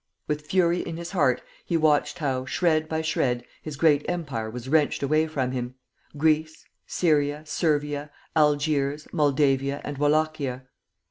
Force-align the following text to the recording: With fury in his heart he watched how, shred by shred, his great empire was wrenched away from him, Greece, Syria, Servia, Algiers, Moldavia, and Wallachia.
With 0.27 0.47
fury 0.47 0.79
in 0.79 0.97
his 0.97 1.11
heart 1.11 1.43
he 1.63 1.77
watched 1.77 2.17
how, 2.17 2.43
shred 2.45 2.89
by 2.89 3.03
shred, 3.03 3.45
his 3.61 3.75
great 3.77 4.03
empire 4.09 4.49
was 4.49 4.67
wrenched 4.67 5.03
away 5.03 5.27
from 5.27 5.51
him, 5.51 5.75
Greece, 6.17 6.65
Syria, 6.87 7.43
Servia, 7.45 8.09
Algiers, 8.35 9.07
Moldavia, 9.13 9.79
and 9.83 9.99
Wallachia. 9.99 10.63